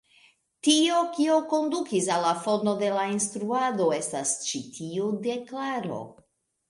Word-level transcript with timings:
Tio, 0.67 1.01
kio 1.17 1.35
kondukis 1.51 2.07
al 2.15 2.25
la 2.27 2.31
fondo 2.45 2.73
de 2.81 2.89
la 2.95 3.05
instruado, 3.17 3.91
estas 4.01 4.35
ĉi 4.49 4.63
tiu 4.79 5.15
deklaro. 5.29 6.01